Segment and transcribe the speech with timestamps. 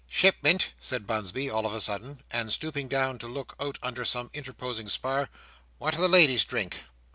[0.11, 4.31] "Shipmet," said Bunsby, all of a sudden, and stooping down to look out under some
[4.33, 5.29] interposing spar,
[5.77, 6.79] "what'll the ladies drink?"